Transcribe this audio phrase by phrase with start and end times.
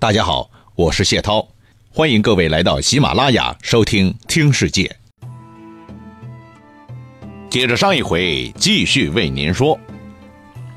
[0.00, 1.46] 大家好，我是谢涛，
[1.92, 4.96] 欢迎各位来到喜马拉雅收听《听世界》。
[7.50, 9.78] 接着上一回继续为您说，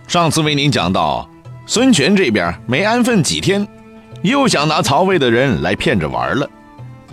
[0.09, 1.25] 上次为您讲到，
[1.65, 3.65] 孙权这边没安分几天，
[4.23, 6.49] 又想拿曹魏的人来骗着玩了，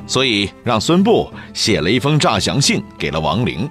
[0.04, 3.70] 所以让孙布写了一封诈降信给了王陵。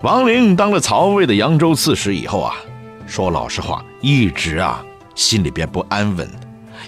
[0.00, 2.56] 王陵当了曹魏的扬州刺史以后啊，
[3.06, 4.82] 说老实话，一直啊
[5.14, 6.26] 心里边不安稳。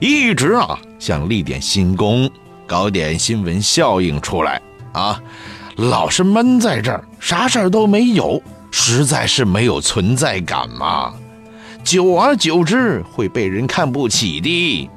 [0.00, 2.28] 一直啊想立点新功，
[2.66, 4.60] 搞点新闻效应出来
[4.92, 5.20] 啊，
[5.76, 11.14] 老是闷在这儿，啥事儿都没有，实在是没有存在感嘛。
[11.82, 14.90] 久而久之会被人看不起的。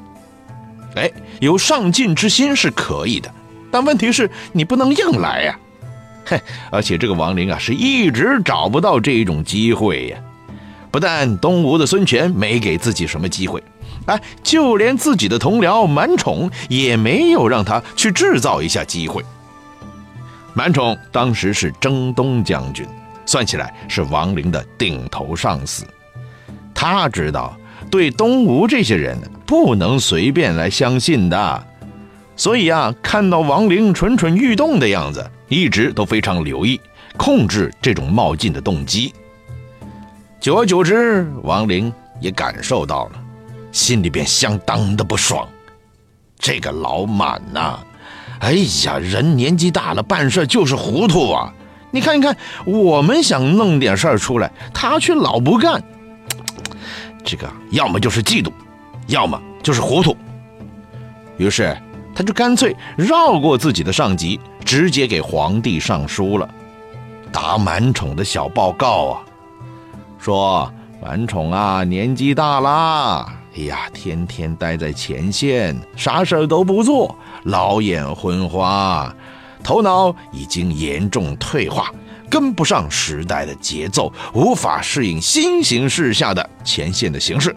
[0.96, 3.32] 哎，有上进之心是可以的，
[3.70, 5.60] 但问题是你不能硬来呀。
[6.26, 6.42] 嘿，
[6.72, 10.18] 而且这个王林啊是一直找不到这种机会呀。
[10.90, 13.62] 不但东吴的孙权没给自己什么机会。
[14.08, 19.24] 哎，就连自己的同僚满宠也没有让他去制造一下机会。
[20.54, 22.86] 满宠当时是征东将军，
[23.26, 25.86] 算起来是王陵的顶头上司。
[26.74, 27.56] 他知道
[27.92, 31.68] 对东吴这些人不能随便来相信的，
[32.36, 36.80] 所以啊，看到王陵蠢蠢欲动的样子，一直都非常留意，
[37.18, 39.14] 控制这种冒进的动机。
[40.40, 43.24] 久而久之，王陵也感受到了。
[43.78, 45.48] 心里边相当的不爽，
[46.40, 47.80] 这个老满呐，
[48.40, 51.54] 哎呀，人年纪大了，办事就是糊涂啊！
[51.92, 55.82] 你看一看，我们想弄点事儿出来，他却老不干。
[57.24, 58.52] 这个要么就是嫉妒，
[59.06, 60.18] 要么就是糊涂。
[61.38, 61.78] 于是
[62.16, 66.50] 他就干脆绕过自己的上级，直接给皇帝上书了，
[67.32, 69.22] 打满宠的小报告啊，
[70.18, 73.34] 说满宠啊，年纪大啦。
[73.58, 79.12] 哎呀，天天待在前线，啥事儿都不做，老眼昏花，
[79.64, 81.92] 头脑已经严重退化，
[82.30, 87.56] 跟不上时代的节奏，无法适应新形势下的前线的形势。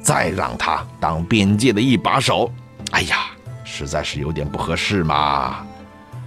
[0.00, 2.48] 再让他当边界的一把手，
[2.92, 3.16] 哎呀，
[3.64, 5.66] 实在是有点不合适嘛。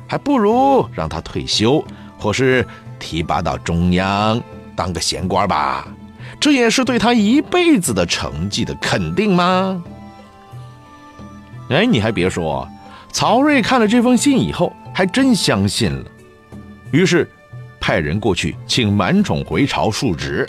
[0.10, 1.82] 还不如让他退休，
[2.20, 2.68] 或是
[3.00, 4.42] 提拔到中央
[4.76, 5.88] 当个闲官吧。
[6.44, 9.82] 这也是对他一辈子的成绩的肯定吗？
[11.70, 12.68] 哎，你还别说，
[13.14, 16.04] 曹睿看了这封信以后，还真相信了，
[16.92, 17.26] 于是
[17.80, 20.46] 派人过去请满宠回朝述职。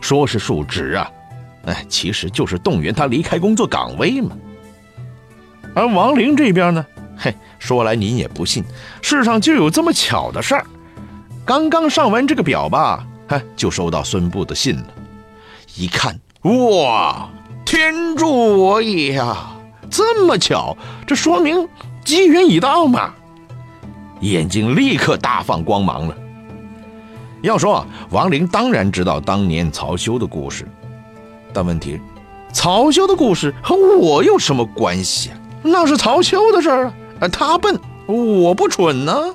[0.00, 1.10] 说是述职啊，
[1.66, 4.34] 哎，其实就是动员他离开工作岗位嘛。
[5.74, 8.64] 而王陵这边呢，嘿，说来您也不信，
[9.02, 10.64] 世上就有这么巧的事儿，
[11.44, 13.06] 刚刚上完这个表吧。
[13.28, 14.86] 哎，就收到孙布的信了，
[15.76, 17.28] 一看，哇，
[17.64, 19.50] 天助我也呀！
[19.90, 21.68] 这么巧，这说明
[22.04, 23.14] 机缘已到嘛！
[24.20, 26.16] 眼睛立刻大放光芒了。
[27.42, 30.66] 要说王陵当然知道当年曹休的故事，
[31.52, 32.00] 但问题，
[32.52, 35.38] 曹休的故事和我有什么关系啊？
[35.62, 37.28] 那是曹休的事儿啊！
[37.28, 39.34] 他笨，我不蠢呢。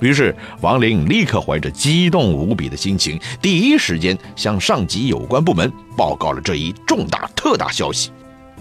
[0.00, 8.10] 于是，王林立刻怀着激动无比的心情，第一时间向上级有关部门报告了这一重大特大消息，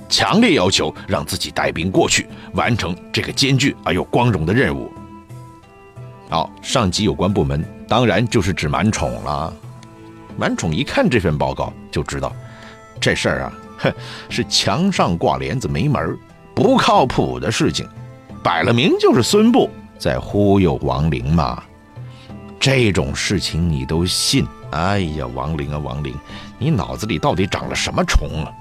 [0.07, 4.90] 强烈要求让自己带兵过去，完成这个艰巨而又光荣的任务。
[6.29, 9.53] 好，上级有关部门当然就是指满宠了。
[10.38, 12.34] 满宠一看这份报告，就知道
[13.00, 13.94] 这事儿啊，哼，
[14.29, 16.18] 是墙上挂帘子没门
[16.56, 17.85] 不靠谱的事情，
[18.41, 19.69] 摆了明就是孙布。
[19.97, 21.63] 在忽悠王陵嘛？
[22.59, 24.45] 这种事情你都信？
[24.72, 26.13] 哎呀，王陵啊，王陵，
[26.57, 28.51] 你脑子里到底长了什么虫啊？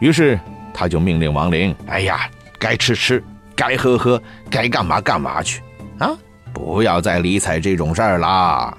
[0.00, 0.38] 于是
[0.74, 2.28] 他就命令王陵：“哎呀，
[2.58, 3.22] 该吃吃，
[3.54, 5.62] 该喝喝，该干嘛干嘛去
[5.98, 6.10] 啊！
[6.52, 8.76] 不要再理睬这种事儿啦。”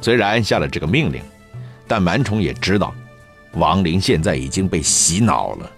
[0.00, 1.22] 虽然下了这个命令，
[1.86, 2.94] 但满宠也知道，
[3.52, 5.70] 王陵现在已经被洗脑了，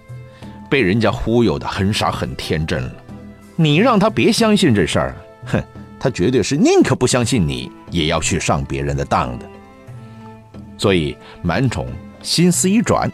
[0.71, 2.93] 被人家忽悠的很傻很天真了。
[3.61, 5.17] 你让他别相信这事儿，
[5.47, 5.61] 哼，
[5.99, 9.45] 他绝对是宁可不相信你，也要去上别人的当的。
[10.77, 11.89] 所以满宠
[12.23, 13.11] 心思一转，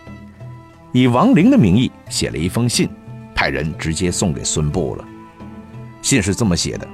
[0.92, 2.90] 以王陵的名义写了一封信，
[3.34, 5.04] 派人直接送给孙布了。
[6.02, 6.86] 信是这么写的：“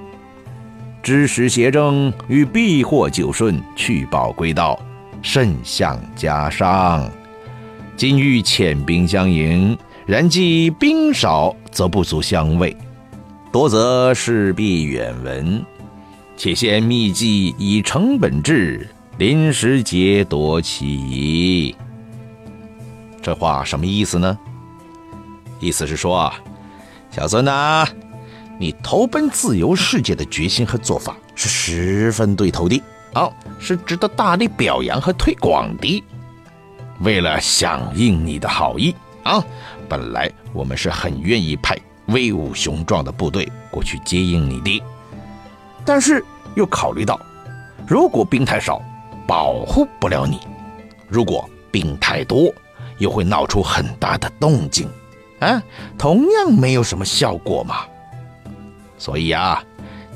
[1.02, 4.80] 知时协征与必获九顺，去报归道，
[5.22, 7.10] 甚向加伤。
[7.96, 9.76] 今欲遣兵相迎，
[10.06, 12.76] 然既兵少，则不足相畏。”
[13.52, 15.64] 多则势必远闻，
[16.36, 18.88] 且先密计以成本制，
[19.18, 21.74] 临时劫夺其。
[23.20, 24.38] 这话什么意思呢？
[25.58, 26.34] 意思是说啊，
[27.10, 27.84] 小孙呐，
[28.58, 32.80] 你投奔自由世界的决心和做法是十分对头的，
[33.14, 36.04] 啊，是值得大力表扬和推广的。
[37.00, 38.94] 为了响应你的好意
[39.24, 39.44] 啊，
[39.88, 41.76] 本来我们是很愿意派
[42.10, 44.82] 威武雄壮的部队过去接应你的，
[45.84, 46.24] 但是
[46.54, 47.20] 又考虑到，
[47.86, 48.82] 如果兵太少，
[49.26, 50.38] 保护不了你；
[51.08, 52.52] 如果兵太多，
[52.98, 54.88] 又会闹出很大的动静。
[55.38, 55.62] 啊，
[55.96, 57.86] 同样没有什么效果嘛。
[58.98, 59.62] 所以啊，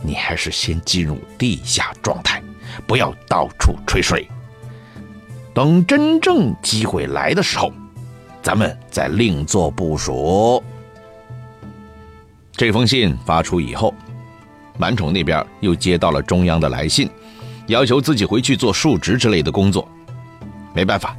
[0.02, 2.42] 你还是先进入地下状态，
[2.86, 4.28] 不要到处吹水。
[5.54, 7.72] 等真正机会来的时候，
[8.42, 10.62] 咱们再另做部署。
[12.56, 13.92] 这封信发出以后，
[14.78, 17.10] 满宠那边又接到了中央的来信，
[17.66, 19.88] 要求自己回去做述职之类的工作。
[20.72, 21.16] 没办法，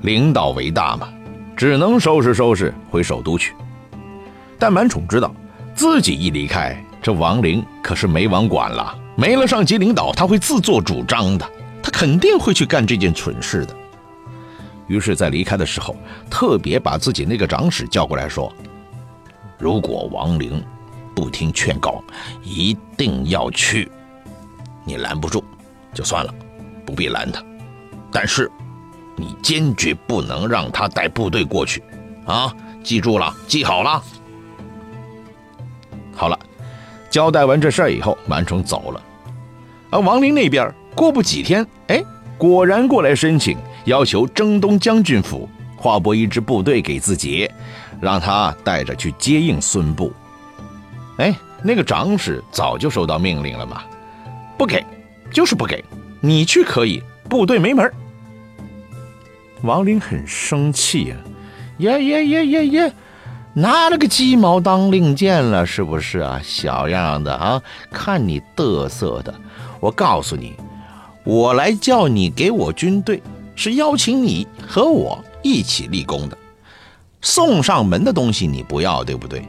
[0.00, 1.08] 领导为大嘛。
[1.54, 3.54] 只能收拾收拾回首都去，
[4.58, 5.32] 但满宠知道，
[5.74, 11.48] 自己一离开，这王陵可是没王管了，没了上级领导，他会自作主张的，
[11.82, 13.76] 他肯定会去干这件蠢事的。
[14.88, 15.94] 于是，在离开的时候，
[16.30, 18.50] 特别把自己那个长史叫过来说
[19.62, 20.60] ：“如果王陵
[21.14, 22.02] 不听劝告，
[22.42, 23.88] 一定要去，
[24.84, 25.42] 你拦不住，
[25.94, 26.34] 就算了，
[26.84, 27.40] 不必拦他，
[28.10, 28.50] 但是。”
[29.14, 31.82] 你坚决不能让他带部队过去，
[32.24, 32.52] 啊！
[32.82, 34.02] 记住了，记好了。
[36.16, 36.38] 好了，
[37.10, 39.00] 交代完这事儿以后，满宠走了。
[39.90, 42.02] 而王林那边过不几天，哎，
[42.38, 47.48] 果然过来申请，要求征东将军府划拨一支部队给自己，
[48.02, 50.12] 让他带着去接应孙部。
[51.18, 51.32] 哎，
[51.62, 53.84] 那个长史早就收到命令了嘛，
[54.58, 54.84] 不给，
[55.30, 55.84] 就是不给。
[56.20, 57.92] 你去可以，部队没门
[59.62, 61.16] 王林很生气呀，
[61.78, 62.92] 耶耶耶耶耶，
[63.54, 66.40] 拿了个鸡毛当令箭了，是不是啊？
[66.42, 67.62] 小样的啊，
[67.92, 69.32] 看你嘚瑟的！
[69.78, 70.56] 我告诉你，
[71.22, 73.22] 我来叫你给我军队，
[73.54, 76.38] 是邀请你和我一起立功的。
[77.22, 79.42] 送上门的东西你不要，对不对？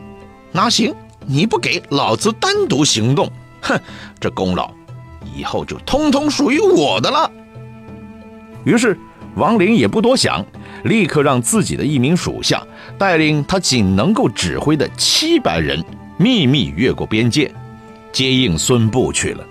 [0.51, 3.29] 那行，你不给，老子单独行动。
[3.61, 3.77] 哼，
[4.19, 4.71] 这功劳
[5.35, 7.29] 以后就通通属于我的了。
[8.63, 8.97] 于是。
[9.35, 10.45] 王林也不多想，
[10.83, 12.61] 立刻让自己的一名属下
[12.99, 15.83] 带领他仅能够指挥的七百人，
[16.17, 17.51] 秘密越过边界，
[18.11, 19.43] 接应孙布去了。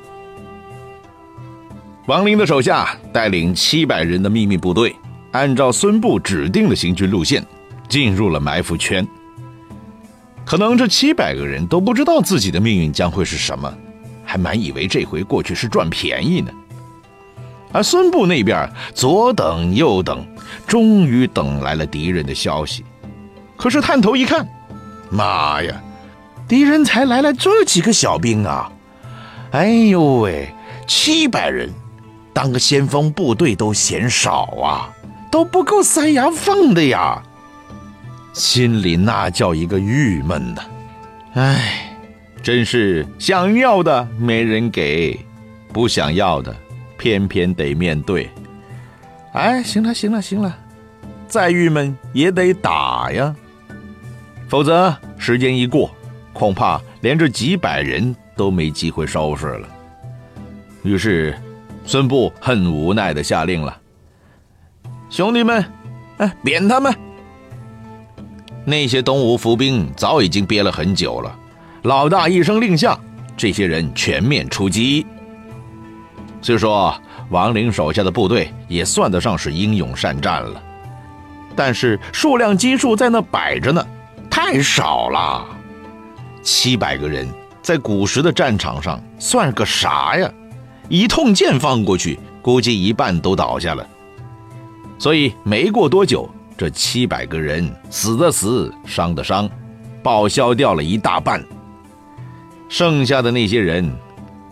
[2.07, 4.95] 王林的手下带领七百人的秘密部队，
[5.33, 7.45] 按照孙布指定的行军路线，
[7.93, 9.07] 进入了埋伏圈。
[10.47, 13.71] 可能这七百个人都不知道自己的命运将会是什么，
[14.25, 16.51] 还满以为这回过去是赚便宜呢。
[17.71, 20.27] 而孙部那边左等右等，
[20.67, 22.83] 终于等来了敌人的消息。
[23.59, 24.49] 可是探头一看，
[25.11, 25.79] 妈呀，
[26.49, 28.73] 敌人才来了这几个小兵啊！
[29.51, 30.51] 哎呦喂，
[30.87, 31.71] 七百人，
[32.33, 34.89] 当个先锋部队都嫌少啊，
[35.31, 37.23] 都不够塞牙缝的呀！
[38.33, 40.63] 心里那叫一个郁闷呐。
[41.35, 41.97] 哎，
[42.43, 45.19] 真是想要的没人给，
[45.73, 46.55] 不想要的。
[46.99, 48.31] 偏偏得面对，
[49.33, 50.57] 哎，行了行了行了，
[51.27, 53.35] 再郁闷也得打呀，
[54.49, 55.91] 否则时间一过，
[56.33, 59.69] 恐怕连这几百人都没机会收拾了。
[60.85, 61.37] 于是，
[61.85, 63.77] 孙布很无奈的下令了
[65.11, 65.65] ：“兄弟们，
[66.19, 66.95] 哎，扁他们！
[68.65, 71.37] 那些东吴伏兵早已经憋了很久了，
[71.83, 72.99] 老大一声令下，
[73.37, 75.07] 这些人全面出击。”
[76.41, 76.95] 虽说
[77.31, 80.63] 王陵手下的部队也算得上是英勇善战了，
[81.55, 83.87] 但是数量基数在那摆着呢，
[84.29, 85.47] 太少了。
[86.43, 87.29] 七百个人
[87.63, 90.29] 在古时的战场上算个啥呀？
[90.89, 93.87] 一通箭放过去，估计一半都倒下了。
[94.99, 99.49] 所以没过多久，这七百个人死的死，伤的伤，
[100.03, 101.43] 报销掉了一大半。
[102.69, 103.91] 剩下的那些人。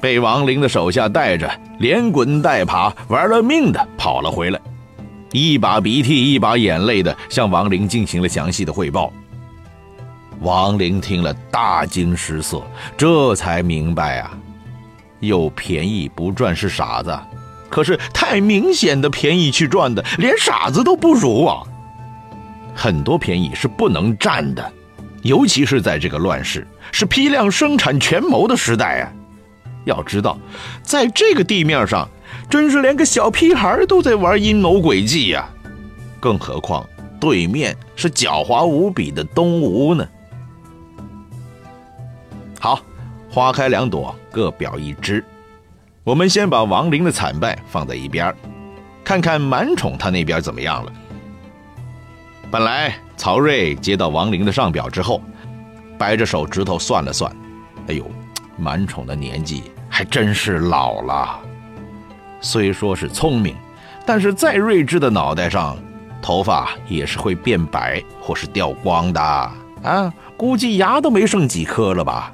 [0.01, 1.47] 被王陵的手下带着，
[1.79, 4.59] 连滚带爬，玩了命的跑了回来，
[5.31, 9.13] 一把鼻涕一把眼泪的向王陵进行了详细的汇报。
[10.41, 12.63] 王陵听了大惊失色，
[12.97, 14.31] 这才明白啊，
[15.19, 17.15] 有便宜不赚是傻子，
[17.69, 21.61] 可是太明显的便宜去赚的，连傻子都不如啊！
[22.75, 24.73] 很多便宜是不能占的，
[25.23, 29.13] 尤其是在这个乱世，是批量生产权谋的时代啊！
[29.85, 30.39] 要知道，
[30.83, 32.09] 在这个地面上，
[32.49, 35.49] 真是连个小屁孩都在玩阴谋诡计呀！
[36.21, 36.87] 更何况
[37.19, 40.07] 对面是狡猾无比的东吴呢？
[42.59, 42.81] 好，
[43.31, 45.25] 花开两朵，各表一枝。
[46.05, 48.35] 我们先把王陵的惨败放在一边
[49.05, 50.93] 看看满宠他那边怎么样了。
[52.51, 55.23] 本来曹睿接到王陵的上表之后，
[55.97, 57.31] 掰着手指头算了算，
[57.87, 58.05] 哎呦，
[58.57, 61.39] 满宠的年纪还真是老了。
[62.41, 63.55] 虽说是聪明，
[64.05, 65.77] 但是再睿智的脑袋上，
[66.21, 69.21] 头发也是会变白或是掉光的
[69.85, 70.13] 啊！
[70.37, 72.33] 估计牙都没剩几颗了吧？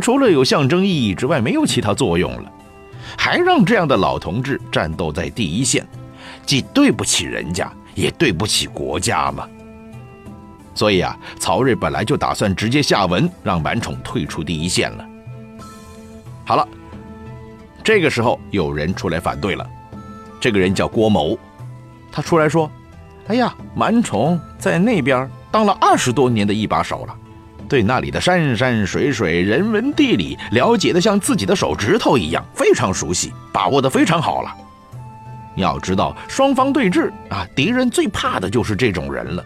[0.00, 2.52] 除了有象征意义之外，没有其他作用了。
[3.18, 5.84] 还让这样的老同志战斗在第一线，
[6.44, 9.48] 既对不起人家，也对不起国家嘛。
[10.76, 15.04] 所以啊，曹睿本来就打算直接下文让满宠退出第一线了。
[16.44, 16.68] 好了，
[17.82, 19.66] 这个时候有人出来反对了，
[20.38, 21.36] 这个人叫郭谋，
[22.12, 22.70] 他出来说
[23.28, 27.16] ：“哎呀，满宠在那边当了二十多年的一把手了，
[27.66, 34.54] 对那里的山山水水、人文地理了解的像自己的手指头一样，非常熟悉，把握的非常好了。
[35.56, 39.42] 要知道，双方对峙啊，敌人最怕的就是这种人了。”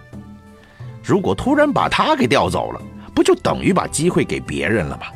[1.11, 2.81] 如果突然把他给调走了，
[3.13, 5.09] 不就等于把机会给别人了吗？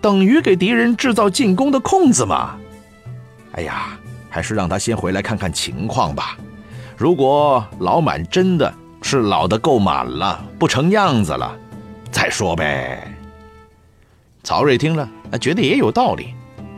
[0.00, 2.56] 等于给敌人制造进攻的空子吗？
[3.52, 3.98] 哎呀，
[4.30, 6.38] 还是让他先回来看看情况吧。
[6.96, 11.54] 如果老满真的是老的够满了，不成样子了，
[12.10, 13.06] 再说呗。
[14.42, 15.06] 曹睿听了，
[15.38, 16.34] 觉得也有道理，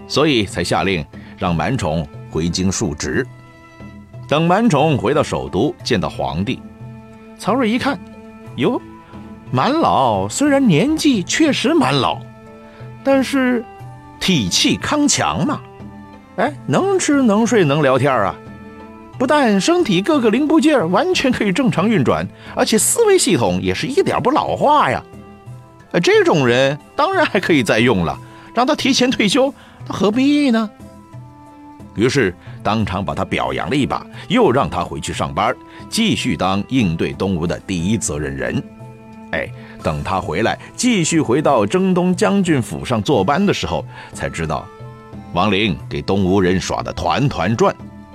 [0.08, 3.24] 所以才下令让满宠回京述职。
[4.26, 6.60] 等满宠回到首都，见到皇帝，
[7.38, 7.96] 曹睿一看。
[8.58, 8.80] 哟，
[9.50, 12.18] 满老虽然年纪确实蛮老，
[13.02, 13.64] 但是
[14.20, 15.60] 体气康强嘛，
[16.36, 18.34] 哎，能吃能睡能聊天啊，
[19.16, 25.02] 不但身体各个零部件完全可以正常运转，而且思维系统也是一点不老化呀。
[26.02, 28.18] 这种人当然还可以再用了，
[28.54, 29.54] 让他提前退休，
[29.86, 30.68] 他何必呢？
[31.94, 35.54] 于是当场把他表扬了一把，又让他回去上班，
[35.88, 38.62] 继续当应对东吴的第一责任人。
[39.32, 39.48] 哎，
[39.82, 44.66] 等他回来，继续回到征东将军府上坐班的时候，才知道，
[45.34, 47.74] 王陵给东吴人耍的团团转，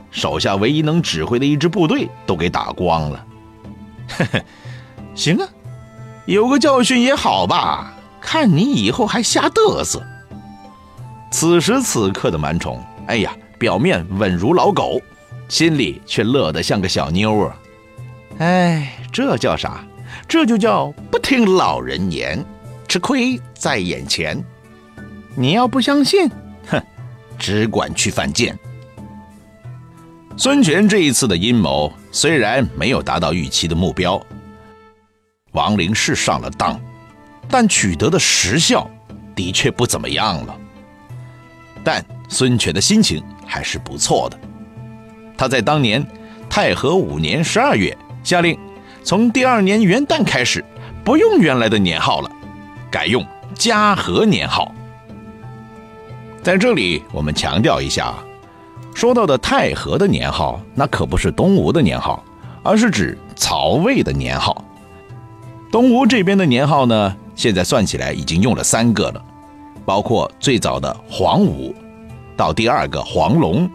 [0.09, 3.25] 手下唯一能指挥的一支部队都给打光了。
[4.17, 4.41] 呵呵，
[5.13, 5.47] 行啊，
[6.25, 10.01] 有个教训也好吧，看你以后还瞎嘚瑟。
[11.31, 13.31] 此时此刻的满宠，哎呀！
[13.63, 15.01] 表面稳如老狗，
[15.48, 17.55] 心里却乐得像个小妞啊！
[18.39, 19.88] 哎，这叫啥？
[20.27, 22.43] 这就叫不听老人言，
[22.89, 24.38] 吃亏在眼前。
[25.34, 26.29] 你要不相信，
[26.67, 26.84] 哼，
[27.39, 28.53] 只管去犯贱。
[30.36, 34.22] 孙权这一次的阴谋虽然没有达到预期的目标，
[35.53, 36.77] 王陵是上了当，
[37.48, 38.86] 但取得的实效
[39.34, 40.53] 的确不怎么样了。
[41.82, 43.24] 但孙权的心情。
[43.53, 44.39] 还是不错的。
[45.38, 46.03] 他在当年
[46.50, 48.57] 太和五年十二月下令，
[49.03, 50.65] 从第二年元旦开始，
[51.03, 52.31] 不用原来的年号了，
[52.89, 54.74] 改用嘉禾年号。
[56.41, 58.15] 在这里，我们强调一下，
[58.95, 62.24] 说到的太和的年号，那可不是东吴的年号，
[62.63, 64.65] 而是指曹魏的年号。
[65.72, 69.24] 东吴这边的年号呢，现在算起来已经用了三个了，
[69.86, 71.75] 包括最早的黄武。
[72.35, 73.69] 到第二个黄龙，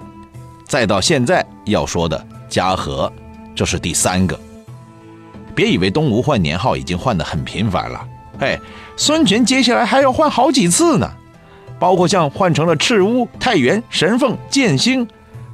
[0.67, 3.11] 再到现在要说的嘉禾，
[3.55, 4.39] 这是第三个。
[5.55, 8.07] 别以为东吴换年号已经换得很频繁了，
[8.39, 8.59] 嘿，
[8.97, 11.11] 孙权接下来还要换好几次呢，
[11.79, 15.07] 包括像换成了赤乌、太原、神凤、建兴，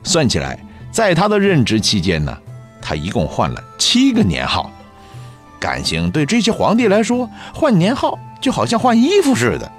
[0.02, 0.58] 算起来，
[0.90, 2.36] 在他的任职期间呢，
[2.82, 4.70] 他一共换了七个年号。
[5.58, 9.72] 感情对这些皇帝来说，换年号就好像换衣服似的，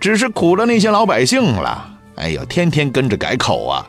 [0.00, 1.99] 只是苦了那些老百姓了。
[2.20, 3.88] 哎呦，天天跟着改口啊！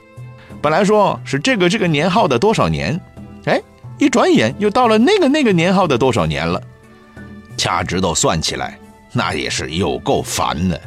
[0.61, 2.97] 本来说是这个这个年号的多少年，
[3.43, 3.61] 哎，
[3.99, 6.61] 一转眼又到了那个那个年号的多少年了。
[7.57, 8.79] 掐指头算起来，
[9.11, 10.79] 那也是有够烦的。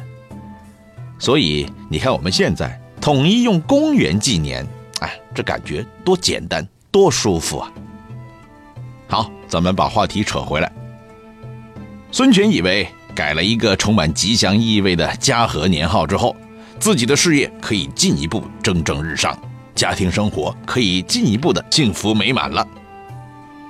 [1.19, 4.65] 所以你看，我们现在统一用公元纪年，
[5.01, 7.71] 哎，这感觉多简单，多舒服啊！
[9.07, 10.71] 好，咱们把话题扯回来。
[12.11, 16.35] 孙权以为改了一个充满吉祥意味的嘉禾年号之后。
[16.79, 19.37] 自己的事业可以进一步蒸蒸日上，
[19.73, 22.67] 家庭生活可以进一步的幸福美满了。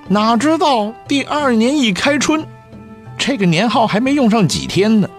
[0.07, 2.45] 哪知道第二年一开春，
[3.17, 5.09] 这个年号还没用上几天呢，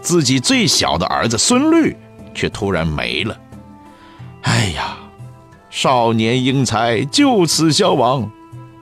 [0.00, 1.96] 自己最小的儿子孙律
[2.34, 3.36] 却突然没了。
[4.42, 4.96] 哎呀，
[5.70, 8.30] 少年英才就此消亡，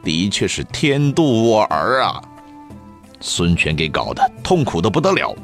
[0.05, 2.23] 的确是天妒我儿啊！
[3.21, 5.35] 孙权给搞得痛苦的不得了。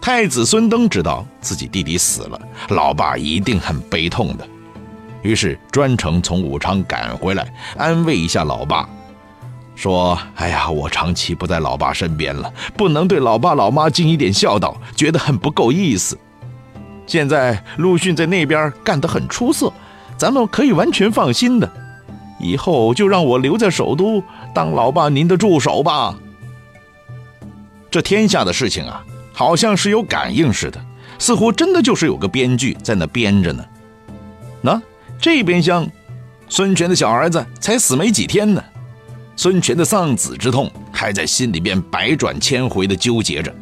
[0.00, 2.40] 太子孙登知道自己弟弟死了，
[2.70, 4.48] 老爸一定很悲痛的，
[5.22, 8.88] 于是专程从武昌赶回来安慰一下老爸，
[9.74, 16.18] 说：“哎呀，我长期不在老爸身边了，不能对老爸老妈尽一点孝道，觉得很不够意思。
[17.06, 19.72] 现在陆逊在那边干得很出色，
[20.16, 21.70] 咱们可以完全放心的。”
[22.40, 24.22] 以后就让我留在首都
[24.54, 26.16] 当老爸您的助手吧。
[27.90, 29.04] 这天下的事情啊，
[29.38, 30.84] 好像是有感应似的，
[31.16, 33.64] 似乎真的就是有个编剧在那编着呢。
[34.60, 34.82] 那
[35.20, 35.86] 这边厢，
[36.48, 38.60] 孙权的小儿子才死没几天呢，
[39.36, 43.54] 孙权的丧子之痛还在心里边百转千回的纠结着。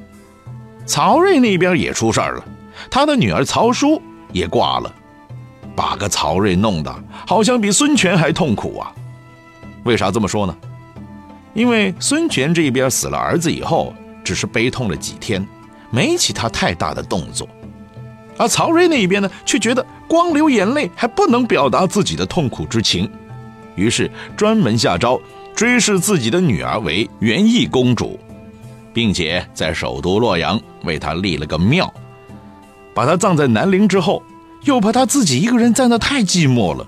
[0.87, 2.45] 曹睿那边也出事儿了，
[2.90, 4.00] 他的女儿曹叔
[4.33, 4.90] 也挂了。
[5.76, 8.95] 把个曹睿弄得好像比孙权还痛苦啊！
[9.85, 10.56] 为啥这么说呢？
[11.52, 13.92] 因为孙权这边死了儿子以后，
[14.25, 15.47] 只是悲痛了几天，
[15.90, 17.47] 没其他太大的动作；
[18.37, 23.11] 而曹睿那一边呢，却觉得光流眼泪还不能表达自己的痛苦之情，
[23.75, 25.21] 于是专门下诏
[25.55, 28.19] 追谥自己的女儿为元义公主，
[28.93, 31.93] 并且在首都洛阳为她立了个庙，
[32.95, 34.23] 把她葬在南陵之后。
[34.64, 36.85] 又怕他自己一个人在那太寂寞了，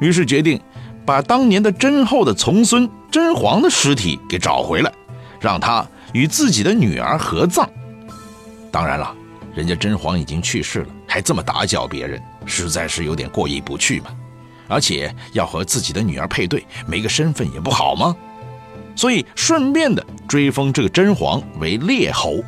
[0.00, 0.58] 于是决定
[1.04, 4.90] 把当年的甄后的从孙甄嬛的尸体给找回来，
[5.38, 7.68] 让他与自己的女儿合葬。
[8.72, 9.14] 当然了，
[9.54, 14.06] 人家甄嬛已经去世了，还这么打搅别人，实在是有点过意不去嘛。
[14.66, 18.16] 而且要和自己的女儿配对，没个身份也不好吗？
[18.96, 22.42] 所以顺便的追封这个甄嬛为列侯。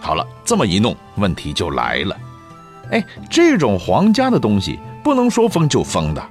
[0.00, 2.16] 好了，这么一弄，问题就来了。
[2.90, 6.22] 哎，这种皇家的东西不能说封就封的，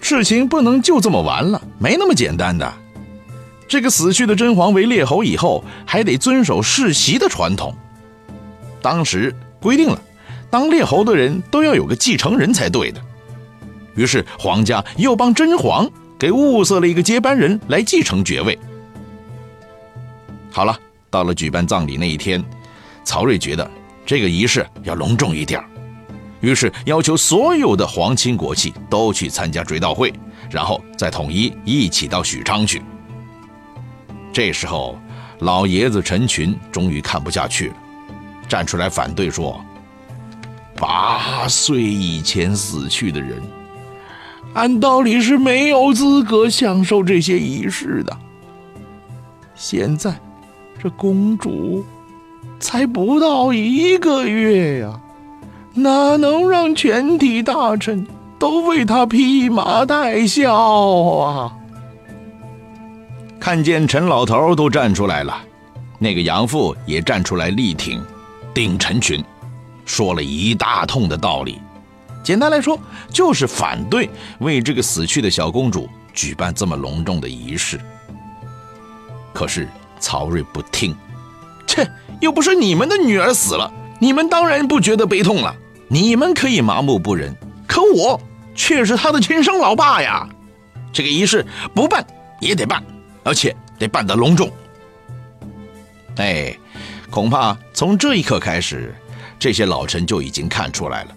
[0.00, 2.72] 事情不能就这么完了，没那么简单的。
[3.68, 7.74] 这个死去的真皇为列侯以后，还得遵守世袭的传统。
[8.86, 10.00] 当时规定了，
[10.48, 13.02] 当列侯的人都要有个继承人才对的。
[13.96, 18.56] 于是皇家又帮甄皇给物色了一个接班人来继承爵位。
[20.52, 20.78] 好了，
[21.10, 22.40] 到了举办葬礼那一天，
[23.02, 23.68] 曹睿觉得
[24.06, 25.60] 这个仪式要隆重一点
[26.40, 30.14] 于是要求所有的皇亲国戚都去参加追悼会，
[30.48, 32.80] 然后再统一一起到许昌去。
[34.32, 34.96] 这时候，
[35.40, 37.74] 老爷子陈群终于看不下去了，
[38.48, 39.60] 站出来反对说
[40.76, 43.42] ：“八岁以前死去的人，
[44.54, 48.16] 按道理是没有资格享受这些仪式的。
[49.54, 50.14] 现在，
[50.82, 51.84] 这公主
[52.60, 55.00] 才不到一个月呀。”
[55.78, 58.06] 哪能让全体大臣
[58.38, 61.52] 都为他披麻戴孝啊？
[63.38, 65.36] 看见陈老头都站出来了，
[65.98, 68.02] 那个杨父也站出来力挺，
[68.56, 69.22] 顶陈群，
[69.84, 71.60] 说了一大通的道理。
[72.24, 77.78] 简单来说，就是反对为这个死去的小公主举办这么隆重的仪式。
[79.34, 79.68] 可是
[80.00, 80.96] 曹睿不听，
[81.66, 81.86] 切，
[82.22, 85.54] 又不是你们的女儿死了，你们当然不觉得悲痛了。
[85.88, 87.36] 你们可以麻木不仁，
[87.68, 88.18] 可我
[88.54, 90.26] 却是他的亲生老爸呀！
[90.94, 92.02] 这个仪式不办
[92.40, 92.82] 也得办，
[93.22, 94.50] 而且得办得隆重。
[96.16, 96.56] 哎，
[97.10, 98.94] 恐怕从这一刻开始，
[99.38, 101.10] 这些老臣就已经看出来了，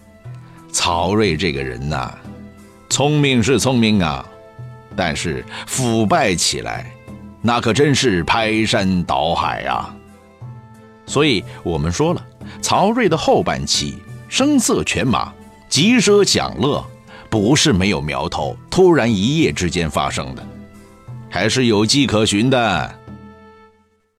[0.71, 2.13] 曹睿这个人呐，
[2.89, 4.25] 聪明是聪明啊，
[4.95, 6.91] 但是腐败起来，
[7.41, 9.95] 那可真是排山倒海啊！
[11.06, 12.25] 所以我们说了，
[12.62, 13.97] 曹睿的后半期。
[14.28, 15.34] 声色犬马，
[15.69, 16.86] 急奢享乐，
[17.32, 20.47] 不是没有苗头，突然一夜之间发生的，
[21.32, 22.99] 还是有迹可循的。